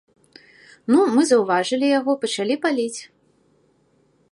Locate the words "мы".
1.17-1.21